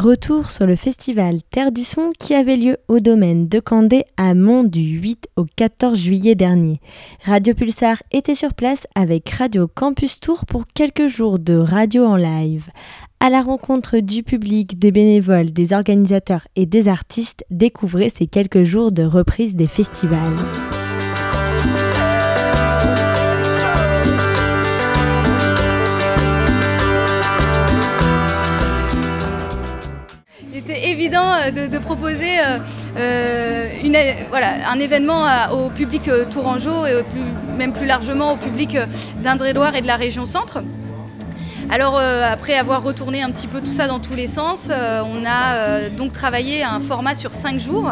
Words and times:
Retour 0.00 0.50
sur 0.50 0.64
le 0.64 0.76
festival 0.76 1.42
Terre 1.50 1.72
du 1.72 1.84
Son 1.84 2.12
qui 2.18 2.32
avait 2.34 2.56
lieu 2.56 2.78
au 2.88 3.00
domaine 3.00 3.48
de 3.48 3.60
Candé 3.60 4.04
à 4.16 4.32
Mont 4.32 4.64
du 4.64 4.80
8 4.80 5.28
au 5.36 5.44
14 5.44 5.98
juillet 5.98 6.34
dernier. 6.34 6.80
Radio 7.24 7.52
Pulsar 7.52 8.02
était 8.10 8.34
sur 8.34 8.54
place 8.54 8.86
avec 8.94 9.28
Radio 9.28 9.68
Campus 9.68 10.18
Tour 10.18 10.46
pour 10.46 10.64
quelques 10.72 11.08
jours 11.08 11.38
de 11.38 11.54
radio 11.54 12.06
en 12.06 12.16
live. 12.16 12.70
À 13.22 13.28
la 13.28 13.42
rencontre 13.42 13.98
du 13.98 14.22
public, 14.22 14.78
des 14.78 14.90
bénévoles, 14.90 15.50
des 15.50 15.74
organisateurs 15.74 16.48
et 16.56 16.64
des 16.64 16.88
artistes, 16.88 17.44
découvrez 17.50 18.08
ces 18.08 18.26
quelques 18.26 18.62
jours 18.62 18.92
de 18.92 19.02
reprise 19.02 19.56
des 19.56 19.66
festivals. 19.66 20.18
évident 31.00 31.32
euh, 31.32 31.68
de, 31.68 31.78
proposer 31.78 32.38
euh, 32.40 32.58
euh, 32.96 33.68
un 34.66 34.78
événement 34.78 35.24
au 35.52 35.68
public 35.70 36.10
tourangeau 36.30 36.86
et 36.86 37.02
même 37.58 37.72
plus 37.72 37.86
largement 37.86 38.32
au 38.32 38.36
public 38.36 38.76
d'Indre-et-Loire 39.22 39.76
et 39.76 39.82
de 39.82 39.86
la 39.86 39.96
région 39.96 40.26
centre. 40.26 40.62
Alors 41.68 41.98
après 41.98 42.54
avoir 42.54 42.82
retourné 42.82 43.22
un 43.22 43.30
petit 43.30 43.46
peu 43.46 43.60
tout 43.60 43.72
ça 43.72 43.86
dans 43.86 44.00
tous 44.00 44.14
les 44.14 44.26
sens, 44.26 44.70
on 44.70 45.24
a 45.26 45.88
donc 45.90 46.12
travaillé 46.12 46.62
un 46.62 46.80
format 46.80 47.14
sur 47.14 47.32
cinq 47.32 47.60
jours. 47.60 47.90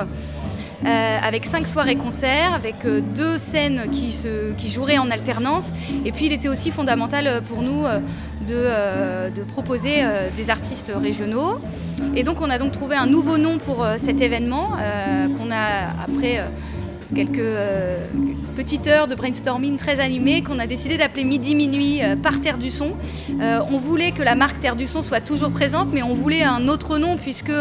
avec 0.84 1.44
cinq 1.44 1.66
soirées-concerts, 1.66 2.54
avec 2.54 2.86
deux 3.14 3.36
scènes 3.38 3.88
qui, 3.90 4.70
joueraient 4.70 4.98
en 4.98 5.10
alternance. 5.10 5.72
Et 6.04 6.12
puis 6.12 6.26
il 6.26 6.32
était 6.32 6.48
aussi 6.48 6.70
fondamental 6.70 7.42
pour 7.46 7.62
nous 7.62 7.84
euh, 8.50 9.30
de, 9.30 9.42
proposer 9.42 9.96
euh, 10.02 10.28
des 10.36 10.48
artistes 10.48 10.92
régionaux. 10.94 11.58
Et 12.14 12.22
donc 12.22 12.40
on 12.40 12.48
a 12.48 12.58
donc 12.58 12.72
trouvé 12.72 12.96
un 12.96 13.06
nouveau 13.06 13.36
nom 13.36 13.58
pour 13.58 13.84
euh, 13.84 13.96
cet 13.98 14.20
événement 14.20 14.70
qu'on 15.36 15.50
a 15.50 16.02
après 16.02 16.42
quelques 17.14 17.42
petites 18.56 18.86
heures 18.86 19.08
de 19.08 19.14
brainstorming 19.14 19.76
très 19.76 20.00
animées 20.00 20.42
qu'on 20.42 20.58
a 20.58 20.66
décidé 20.66 20.96
d'appeler 20.96 21.24
Midi 21.24 21.54
Minuit 21.54 22.00
par 22.22 22.40
Terre 22.40 22.58
du 22.58 22.70
Son. 22.70 22.92
on 23.40 23.78
voulait 23.78 24.12
que 24.12 24.22
la 24.22 24.34
marque 24.34 24.60
Terre 24.60 24.76
du 24.76 24.86
Son 24.86 25.02
soit 25.02 25.20
toujours 25.20 25.50
présente, 25.50 25.88
mais 25.92 26.02
on 26.02 26.14
voulait 26.14 26.42
un 26.42 26.68
autre 26.68 26.98
nom 26.98 27.16
puisque 27.16 27.52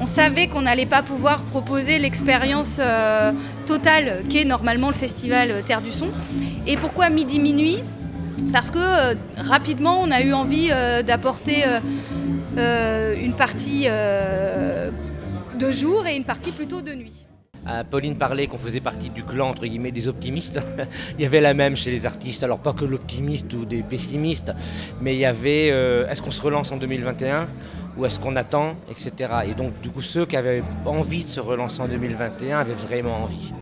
on 0.00 0.06
savait 0.06 0.48
qu'on 0.48 0.62
n'allait 0.62 0.86
pas 0.86 1.02
pouvoir 1.02 1.42
proposer 1.42 1.98
l'expérience 1.98 2.80
totale 3.66 4.22
qu'est 4.28 4.44
normalement 4.44 4.88
le 4.88 4.94
festival 4.94 5.62
Terre 5.64 5.82
du 5.82 5.90
Son. 5.90 6.08
Et 6.66 6.76
pourquoi 6.76 7.10
Midi 7.10 7.40
Minuit? 7.40 7.82
Parce 8.52 8.70
que 8.70 8.78
euh, 8.78 9.14
rapidement 9.36 10.00
on 10.00 10.10
a 10.10 10.22
eu 10.22 10.32
envie 10.32 10.68
euh, 10.70 11.02
d'apporter 11.02 11.64
euh, 12.56 13.14
une 13.20 13.34
partie 13.34 13.86
de 13.86 15.70
jour 15.70 16.06
et 16.06 16.16
une 16.16 16.24
partie 16.24 16.52
plutôt 16.52 16.80
de 16.80 16.94
nuit. 16.94 17.27
Pauline 17.90 18.16
parlait 18.16 18.46
qu'on 18.46 18.58
faisait 18.58 18.80
partie 18.80 19.10
du 19.10 19.24
clan 19.24 19.50
entre 19.50 19.66
guillemets 19.66 19.90
des 19.90 20.08
optimistes. 20.08 20.60
il 21.18 21.22
y 21.22 21.26
avait 21.26 21.40
la 21.40 21.54
même 21.54 21.76
chez 21.76 21.90
les 21.90 22.06
artistes, 22.06 22.42
alors 22.42 22.58
pas 22.58 22.72
que 22.72 22.84
l'optimiste 22.84 23.52
ou 23.52 23.64
des 23.64 23.82
pessimistes, 23.82 24.52
mais 25.00 25.14
il 25.14 25.20
y 25.20 25.26
avait 25.26 25.66
est-ce 25.66 26.22
qu'on 26.22 26.30
se 26.30 26.40
relance 26.40 26.72
en 26.72 26.76
2021 26.76 27.46
ou 27.98 28.06
est-ce 28.06 28.18
qu'on 28.18 28.36
attend, 28.36 28.76
etc. 28.88 29.32
Et 29.46 29.54
donc 29.54 29.80
du 29.80 29.90
coup 29.90 30.02
ceux 30.02 30.24
qui 30.24 30.36
avaient 30.36 30.62
envie 30.86 31.24
de 31.24 31.28
se 31.28 31.40
relancer 31.40 31.80
en 31.80 31.88
2021 31.88 32.58
avaient 32.60 32.74
vraiment 32.74 33.22
envie. 33.22 33.52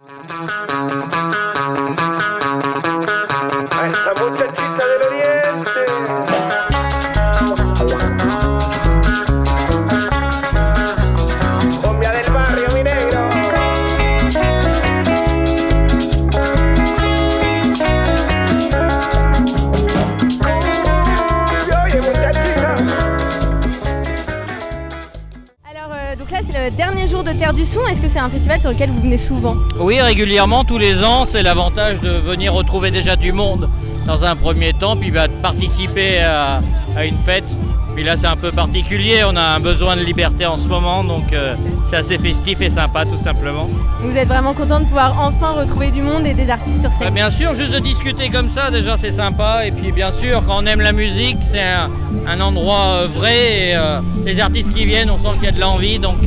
Dernier 26.77 27.09
jour 27.09 27.23
de 27.23 27.31
Terre 27.33 27.53
du 27.53 27.65
Son. 27.65 27.87
Est-ce 27.87 28.01
que 28.01 28.09
c'est 28.09 28.19
un 28.19 28.29
festival 28.29 28.59
sur 28.59 28.71
lequel 28.71 28.91
vous 28.91 29.01
venez 29.01 29.19
souvent? 29.19 29.57
Oui, 29.81 30.01
régulièrement, 30.01 30.65
tous 30.65 30.79
les 30.79 31.03
ans. 31.03 31.27
C'est 31.27 31.43
l'avantage 31.43 32.01
de 32.01 32.11
venir 32.11 32.55
retrouver 32.55 32.91
déjà 32.91 33.17
du 33.17 33.33
monde 33.33 33.69
dans 34.07 34.25
un 34.25 34.35
premier 34.37 34.73
temps, 34.73 34.97
puis 34.97 35.11
va 35.11 35.29
participer 35.29 36.21
à, 36.21 36.61
une 37.05 37.19
fête. 37.19 37.45
Puis 37.97 38.05
là, 38.05 38.15
c'est 38.15 38.27
un 38.27 38.37
peu 38.37 38.53
particulier. 38.53 39.25
On 39.27 39.35
a 39.37 39.41
un 39.41 39.59
besoin 39.59 39.97
de 39.97 40.03
liberté 40.03 40.45
en 40.45 40.59
ce 40.59 40.69
moment, 40.69 41.03
donc 41.03 41.33
euh, 41.33 41.55
c'est 41.89 41.97
assez 41.97 42.19
festif 42.19 42.61
et 42.61 42.69
sympa, 42.69 43.07
tout 43.07 43.17
simplement. 43.17 43.71
Vous 44.01 44.15
êtes 44.15 44.29
vraiment 44.29 44.53
content 44.53 44.81
de 44.81 44.85
pouvoir 44.85 45.17
enfin 45.19 45.59
retrouver 45.59 45.91
du 45.91 46.03
monde 46.03 46.27
et 46.27 46.35
des 46.35 46.51
artistes 46.51 46.83
sur 46.83 46.91
scène 46.91 46.99
bah, 47.01 47.11
Bien 47.11 47.31
sûr, 47.31 47.55
juste 47.55 47.73
de 47.73 47.79
discuter 47.79 48.29
comme 48.29 48.51
ça, 48.51 48.71
déjà, 48.71 48.99
c'est 48.99 49.13
sympa. 49.13 49.67
Et 49.67 49.71
puis, 49.71 49.93
bien 49.93 50.13
sûr, 50.13 50.45
quand 50.47 50.63
on 50.63 50.67
aime 50.67 50.83
la 50.83 50.93
musique, 50.93 51.39
c'est 51.51 51.63
un, 51.63 52.39
endroit 52.39 52.85
euh, 52.85 53.09
vrai. 53.11 53.71
Et 53.71 53.77
euh, 53.77 54.01
les 54.27 54.39
artistes 54.41 54.75
qui 54.75 54.85
viennent, 54.85 55.09
on 55.09 55.17
sent 55.17 55.35
qu'il 55.37 55.45
y 55.45 55.49
a 55.49 55.53
de 55.53 55.61
l'envie, 55.61 55.99
donc 55.99 56.19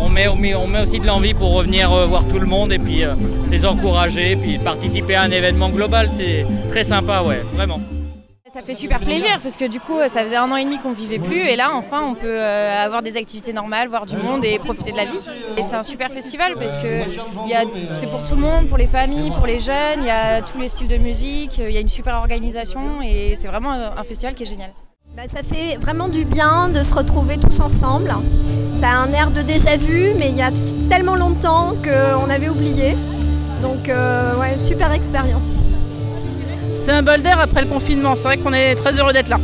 on 0.00 0.08
met, 0.08 0.26
on 0.26 0.34
met, 0.34 0.54
aussi 0.56 0.98
de 0.98 1.06
l'envie 1.06 1.34
pour 1.34 1.52
revenir 1.52 1.90
voir 2.08 2.24
tout 2.24 2.40
le 2.40 2.46
monde 2.46 2.72
et 2.72 2.80
puis 2.80 3.04
les 3.48 3.64
encourager, 3.64 4.34
puis 4.34 4.58
participer 4.58 5.14
à 5.14 5.22
un 5.22 5.30
événement 5.30 5.68
global, 5.68 6.10
c'est 6.18 6.44
très 6.72 6.82
sympa, 6.82 7.22
ouais, 7.22 7.42
vraiment. 7.54 7.78
Ça 8.52 8.62
fait 8.62 8.74
super 8.74 8.98
plaisir 8.98 9.38
parce 9.42 9.56
que 9.56 9.64
du 9.64 9.78
coup 9.78 9.98
ça 10.08 10.24
faisait 10.24 10.36
un 10.36 10.50
an 10.50 10.56
et 10.56 10.64
demi 10.64 10.78
qu'on 10.78 10.92
vivait 10.92 11.20
plus 11.20 11.38
et 11.38 11.54
là 11.54 11.70
enfin 11.72 12.02
on 12.02 12.14
peut 12.14 12.26
euh, 12.26 12.84
avoir 12.84 13.00
des 13.00 13.16
activités 13.16 13.52
normales, 13.52 13.88
voir 13.88 14.06
du 14.06 14.16
monde 14.16 14.44
et 14.44 14.58
profiter 14.58 14.90
de 14.90 14.96
la 14.96 15.04
vie. 15.04 15.18
Et 15.56 15.62
c'est 15.62 15.76
un 15.76 15.84
super 15.84 16.10
festival 16.10 16.54
parce 16.56 16.76
que 16.76 17.04
c'est 17.94 18.10
pour 18.10 18.24
tout 18.24 18.34
le 18.34 18.40
monde, 18.40 18.66
pour 18.66 18.78
les 18.78 18.88
familles, 18.88 19.30
pour 19.30 19.46
les 19.46 19.60
jeunes, 19.60 20.00
il 20.00 20.06
y 20.06 20.10
a 20.10 20.42
tous 20.42 20.58
les 20.58 20.68
styles 20.68 20.88
de 20.88 20.96
musique, 20.96 21.58
il 21.58 21.70
y 21.70 21.76
a 21.76 21.80
une 21.80 21.88
super 21.88 22.16
organisation 22.16 23.00
et 23.02 23.34
c'est 23.36 23.48
vraiment 23.48 23.70
un 23.70 24.02
festival 24.02 24.34
qui 24.34 24.42
est 24.42 24.46
génial. 24.46 24.70
Bah, 25.16 25.22
ça 25.28 25.42
fait 25.42 25.76
vraiment 25.76 26.08
du 26.08 26.24
bien 26.24 26.68
de 26.68 26.82
se 26.82 26.94
retrouver 26.94 27.36
tous 27.38 27.60
ensemble. 27.60 28.12
Ça 28.80 28.88
a 28.88 28.96
un 28.96 29.12
air 29.12 29.30
de 29.30 29.42
déjà 29.42 29.76
vu, 29.76 30.12
mais 30.18 30.28
il 30.30 30.36
y 30.36 30.42
a 30.42 30.50
tellement 30.88 31.16
longtemps 31.16 31.74
qu'on 31.84 32.30
avait 32.30 32.48
oublié. 32.48 32.96
Donc 33.62 33.88
euh, 33.88 34.36
ouais, 34.36 34.58
super 34.58 34.90
expérience. 34.92 35.58
C'est 36.80 36.92
un 36.92 37.02
bol 37.02 37.20
d'air 37.20 37.38
après 37.38 37.60
le 37.60 37.66
confinement, 37.66 38.16
c'est 38.16 38.22
vrai 38.22 38.38
qu'on 38.38 38.54
est 38.54 38.74
très 38.74 38.98
heureux 38.98 39.12
d'être 39.12 39.28
là. 39.28 39.38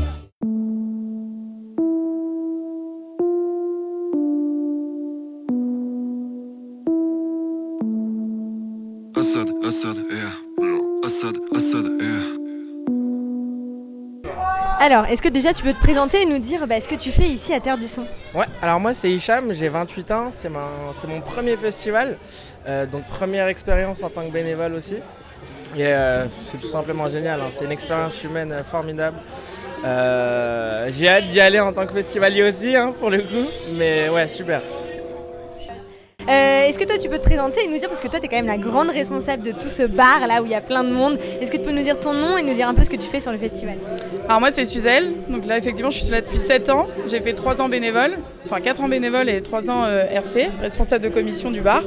Alors, 14.78 15.06
est-ce 15.06 15.22
que 15.22 15.28
déjà 15.30 15.54
tu 15.54 15.62
peux 15.62 15.72
te 15.72 15.80
présenter 15.80 16.22
et 16.22 16.26
nous 16.26 16.38
dire 16.38 16.66
bah, 16.66 16.78
ce 16.80 16.88
que 16.88 16.94
tu 16.94 17.10
fais 17.10 17.24
ici 17.24 17.54
à 17.54 17.60
Terre 17.60 17.78
du 17.78 17.88
Son? 17.88 18.02
Ouais, 18.34 18.44
alors 18.60 18.78
moi 18.78 18.92
c'est 18.92 19.10
Hicham, 19.10 19.52
j'ai 19.52 19.70
28 19.70 20.10
ans, 20.10 20.28
c'est 20.30 20.50
mon, 20.50 21.20
premier 21.22 21.56
festival, 21.56 22.18
euh, 22.68 22.84
donc 22.84 23.06
première 23.06 23.48
expérience 23.48 24.02
en 24.02 24.10
tant 24.10 24.26
que 24.26 24.30
bénévole 24.32 24.74
aussi. 24.74 24.96
Et 25.76 25.86
euh, 25.86 26.26
c'est 26.48 26.60
tout 26.60 26.68
simplement 26.68 27.08
génial, 27.08 27.40
hein. 27.40 27.48
c'est 27.50 27.64
une 27.64 27.72
expérience 27.72 28.22
humaine 28.22 28.54
formidable. 28.70 29.16
Euh, 29.84 30.90
j'ai 30.92 31.08
hâte 31.08 31.26
d'y 31.26 31.40
aller 31.40 31.58
en 31.58 31.72
tant 31.72 31.86
que 31.86 31.94
festivalier 31.94 32.42
aussi, 32.42 32.76
hein, 32.76 32.92
pour 33.00 33.08
le 33.08 33.22
coup, 33.22 33.48
mais 33.72 34.10
ouais, 34.10 34.28
super. 34.28 34.60
Est-ce 36.76 36.80
que 36.80 36.84
toi 36.84 36.98
tu 36.98 37.08
peux 37.08 37.18
te 37.18 37.24
présenter 37.24 37.64
et 37.64 37.68
nous 37.68 37.78
dire, 37.78 37.88
parce 37.88 38.00
que 38.00 38.08
toi 38.08 38.18
tu 38.18 38.26
es 38.26 38.28
quand 38.28 38.36
même 38.36 38.46
la 38.46 38.58
grande 38.58 38.90
responsable 38.90 39.44
de 39.44 39.52
tout 39.52 39.68
ce 39.68 39.84
bar 39.84 40.26
là 40.26 40.42
où 40.42 40.46
il 40.46 40.50
y 40.50 40.54
a 40.54 40.60
plein 40.60 40.82
de 40.82 40.90
monde, 40.90 41.16
est-ce 41.40 41.50
que 41.50 41.56
tu 41.56 41.62
peux 41.62 41.70
nous 41.70 41.84
dire 41.84 41.98
ton 42.00 42.12
nom 42.12 42.36
et 42.36 42.42
nous 42.42 42.54
dire 42.54 42.68
un 42.68 42.74
peu 42.74 42.82
ce 42.82 42.90
que 42.90 42.96
tu 42.96 43.08
fais 43.08 43.20
sur 43.20 43.30
le 43.30 43.38
festival? 43.38 43.76
Alors 44.28 44.40
moi 44.40 44.50
c'est 44.50 44.66
Suzelle, 44.66 45.12
donc 45.28 45.46
là 45.46 45.56
effectivement 45.56 45.90
je 45.90 46.00
suis 46.02 46.10
là 46.10 46.20
depuis 46.20 46.40
7 46.40 46.68
ans, 46.70 46.88
j'ai 47.08 47.20
fait 47.20 47.32
3 47.32 47.60
ans 47.60 47.68
bénévole, 47.68 48.10
enfin 48.44 48.60
4 48.60 48.80
ans 48.82 48.88
bénévole 48.88 49.28
et 49.28 49.40
3 49.40 49.70
ans 49.70 49.84
euh, 49.86 50.04
RC, 50.10 50.50
responsable 50.60 51.04
de 51.04 51.10
commission 51.10 51.52
du 51.52 51.60
bar. 51.60 51.82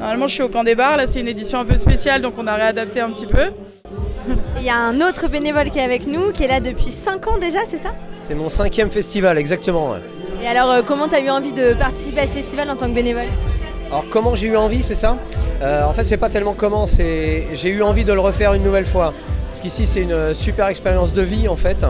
Normalement 0.00 0.26
je 0.26 0.32
suis 0.34 0.42
au 0.42 0.48
camp 0.48 0.64
des 0.64 0.74
bars, 0.74 0.96
là 0.96 1.06
c'est 1.06 1.20
une 1.20 1.28
édition 1.28 1.58
un 1.60 1.66
peu 1.66 1.76
spéciale 1.76 2.22
donc 2.22 2.34
on 2.38 2.46
a 2.46 2.54
réadapté 2.54 3.00
un 3.00 3.10
petit 3.10 3.26
peu. 3.26 3.50
Il 4.58 4.64
y 4.64 4.70
a 4.70 4.76
un 4.76 5.02
autre 5.02 5.28
bénévole 5.28 5.70
qui 5.70 5.80
est 5.80 5.84
avec 5.84 6.06
nous, 6.06 6.32
qui 6.32 6.44
est 6.44 6.48
là 6.48 6.60
depuis 6.60 6.90
5 6.90 7.26
ans 7.28 7.38
déjà, 7.38 7.58
c'est 7.70 7.78
ça? 7.82 7.90
C'est 8.16 8.34
mon 8.34 8.48
cinquième 8.48 8.90
festival, 8.90 9.36
exactement. 9.36 9.96
Et 10.42 10.46
alors, 10.46 10.70
euh, 10.70 10.82
comment 10.86 11.08
tu 11.08 11.16
as 11.16 11.20
eu 11.20 11.28
envie 11.28 11.52
de 11.52 11.74
participer 11.74 12.20
à 12.20 12.26
ce 12.26 12.32
festival 12.32 12.70
en 12.70 12.76
tant 12.76 12.86
que 12.88 12.94
bénévole? 12.94 13.26
Alors 13.90 14.04
comment 14.08 14.34
j'ai 14.34 14.46
eu 14.46 14.56
envie, 14.56 14.82
c'est 14.82 14.94
ça? 14.94 15.18
Euh, 15.60 15.84
En 15.84 15.92
fait, 15.92 16.04
c'est 16.04 16.16
pas 16.16 16.30
tellement 16.30 16.54
comment, 16.54 16.86
c'est 16.86 17.48
j'ai 17.54 17.68
eu 17.68 17.82
envie 17.82 18.04
de 18.04 18.12
le 18.12 18.20
refaire 18.20 18.54
une 18.54 18.62
nouvelle 18.62 18.86
fois. 18.86 19.12
Parce 19.52 19.60
qu'ici, 19.60 19.84
c'est 19.86 20.00
une 20.00 20.32
super 20.32 20.68
expérience 20.68 21.12
de 21.12 21.20
vie 21.20 21.46
en 21.46 21.56
fait. 21.56 21.84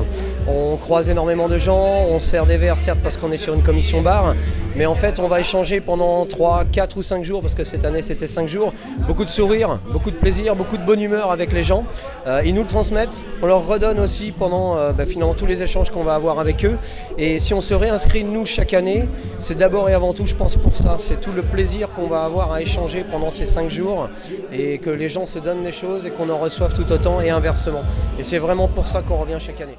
On 0.48 0.76
croise 0.76 1.08
énormément 1.08 1.48
de 1.48 1.56
gens, 1.56 2.06
on 2.10 2.18
sert 2.18 2.46
des 2.46 2.56
verres, 2.56 2.78
certes 2.78 2.98
parce 3.02 3.16
qu'on 3.16 3.30
est 3.30 3.36
sur 3.36 3.54
une 3.54 3.62
commission 3.62 4.02
bar, 4.02 4.34
mais 4.74 4.86
en 4.86 4.94
fait 4.94 5.20
on 5.20 5.28
va 5.28 5.38
échanger 5.38 5.80
pendant 5.80 6.26
3, 6.26 6.64
4 6.64 6.96
ou 6.96 7.02
5 7.02 7.22
jours, 7.22 7.42
parce 7.42 7.54
que 7.54 7.62
cette 7.62 7.84
année 7.84 8.02
c'était 8.02 8.26
5 8.26 8.48
jours. 8.48 8.72
Beaucoup 9.06 9.24
de 9.24 9.30
sourires, 9.30 9.78
beaucoup 9.92 10.10
de 10.10 10.16
plaisir, 10.16 10.56
beaucoup 10.56 10.76
de 10.76 10.84
bonne 10.84 11.00
humeur 11.00 11.30
avec 11.30 11.52
les 11.52 11.62
gens. 11.62 11.84
Euh, 12.26 12.42
ils 12.44 12.54
nous 12.54 12.62
le 12.62 12.68
transmettent, 12.68 13.24
on 13.40 13.46
leur 13.46 13.64
redonne 13.66 14.00
aussi 14.00 14.32
pendant 14.32 14.76
euh, 14.76 14.92
bah, 14.92 15.06
finalement 15.06 15.34
tous 15.34 15.46
les 15.46 15.62
échanges 15.62 15.90
qu'on 15.90 16.02
va 16.02 16.16
avoir 16.16 16.40
avec 16.40 16.64
eux. 16.64 16.76
Et 17.18 17.38
si 17.38 17.54
on 17.54 17.60
se 17.60 17.74
réinscrit 17.74 18.24
nous 18.24 18.44
chaque 18.44 18.74
année, 18.74 19.04
c'est 19.38 19.56
d'abord 19.56 19.88
et 19.90 19.94
avant 19.94 20.12
tout, 20.12 20.26
je 20.26 20.34
pense, 20.34 20.56
pour 20.56 20.76
ça. 20.76 20.96
C'est 20.98 21.20
tout 21.20 21.32
le 21.32 21.42
plaisir 21.42 21.88
qu'on 21.94 22.08
va 22.08 22.24
avoir 22.24 22.52
à 22.52 22.62
échanger 22.62 23.04
pendant 23.08 23.30
ces 23.30 23.46
5 23.46 23.70
jours 23.70 24.08
et 24.52 24.78
que 24.78 24.90
les 24.90 25.08
gens 25.08 25.26
se 25.26 25.38
donnent 25.38 25.62
des 25.62 25.72
choses 25.72 26.04
et 26.04 26.10
qu'on 26.10 26.28
en 26.30 26.38
reçoive 26.38 26.74
tout 26.74 26.90
autant 26.92 27.20
et 27.20 27.30
inversement. 27.30 27.82
Et 28.18 28.24
c'est 28.24 28.38
vraiment 28.38 28.66
pour 28.66 28.88
ça 28.88 29.02
qu'on 29.02 29.18
revient 29.18 29.38
chaque 29.38 29.60
année. 29.60 29.78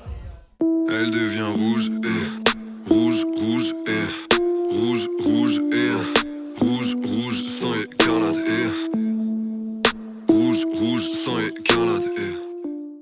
Elle 0.90 1.12
devient 1.12 1.52
rouge 1.58 1.92
et 2.04 2.94
rouge, 2.94 3.26
rouge 3.38 3.74
et 3.88 4.74
rouge, 4.74 5.10
rouge 5.22 5.62
et 5.72 6.64
rouge, 6.64 6.96
rouge, 7.06 7.42
sang 7.42 7.74
écarlate 7.84 8.38
et 8.38 10.32
rouge, 10.32 10.66
rouge, 10.76 11.08
sang 11.08 11.40
écarlate 11.40 12.06
et 12.06 12.34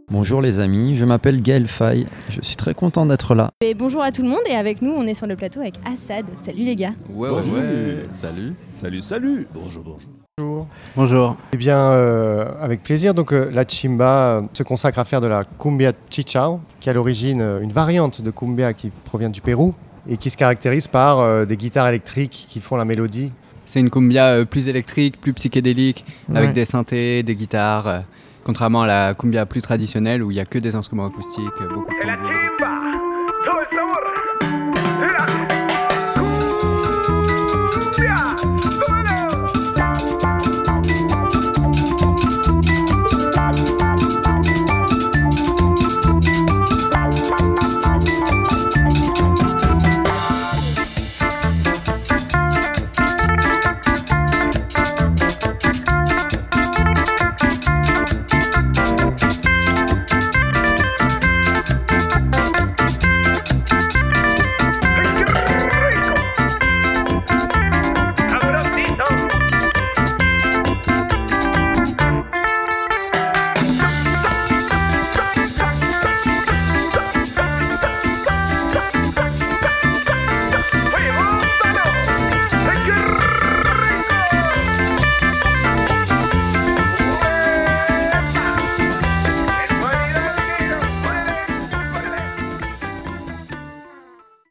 Bonjour 0.10 0.42
les 0.42 0.60
amis, 0.60 0.98
je 0.98 1.06
m'appelle 1.06 1.42
Gaël 1.42 1.68
Fay, 1.68 2.08
je 2.30 2.42
suis 2.42 2.56
très 2.56 2.74
content 2.74 3.06
d'être 3.06 3.36
là. 3.36 3.50
Et 3.62 3.74
bonjour 3.74 4.02
à 4.02 4.12
tout 4.12 4.24
le 4.24 4.30
monde 4.30 4.42
et 4.50 4.56
avec 4.56 4.82
nous 4.82 4.92
on 4.92 5.04
est 5.04 5.14
sur 5.14 5.28
le 5.28 5.36
plateau 5.36 5.60
avec 5.60 5.76
Assad. 5.86 6.26
Salut 6.44 6.64
les 6.64 6.76
gars. 6.76 6.94
Ouais, 7.10 7.30
ouais, 7.30 7.36
ouais. 7.36 8.06
Salut. 8.14 8.54
Salut, 8.72 9.02
salut. 9.02 9.48
Bonjour, 9.54 9.84
bonjour. 9.84 10.21
Bonjour. 10.38 10.68
Bonjour. 10.96 11.38
Eh 11.54 11.58
bien, 11.58 11.78
euh, 11.78 12.46
avec 12.62 12.84
plaisir. 12.84 13.14
Donc, 13.14 13.34
euh, 13.34 13.50
la 13.54 13.66
chimba 13.68 14.38
euh, 14.38 14.42
se 14.54 14.64
consacre 14.64 15.00
à 15.00 15.06
faire 15.06 15.20
de 15.22 15.28
la 15.28 15.44
cumbia 15.44 15.92
chichao, 16.10 16.62
qui 16.80 16.90
est 16.90 16.92
à 16.92 16.94
l'origine 16.96 17.42
une 17.62 17.72
variante 17.72 18.22
de 18.22 18.32
cumbia 18.32 18.74
qui 18.74 18.92
provient 19.06 19.30
du 19.30 19.42
Pérou 19.42 19.76
et 20.08 20.18
qui 20.18 20.30
se 20.30 20.38
caractérise 20.38 20.88
par 20.88 21.20
euh, 21.20 21.46
des 21.46 21.58
guitares 21.58 21.88
électriques 21.90 22.46
qui 22.50 22.60
font 22.62 22.76
la 22.78 22.86
mélodie. 22.86 23.32
C'est 23.66 23.82
une 23.82 23.90
cumbia 23.90 24.28
euh, 24.30 24.46
plus 24.46 24.68
électrique, 24.68 25.20
plus 25.20 25.34
psychédélique, 25.34 26.06
Ouais. 26.30 26.38
avec 26.38 26.54
des 26.54 26.66
synthés, 26.66 27.24
des 27.24 27.36
guitares, 27.36 27.88
euh, 27.88 28.00
contrairement 28.46 28.84
à 28.84 28.88
la 28.88 29.14
cumbia 29.14 29.46
plus 29.46 29.62
traditionnelle 29.62 30.24
où 30.24 30.32
il 30.32 30.36
n'y 30.36 30.40
a 30.42 30.46
que 30.46 30.60
des 30.60 30.76
instruments 30.76 31.06
acoustiques, 31.08 31.44
beaucoup 31.74 31.92
de 31.94 32.02
tambours. 32.02 32.81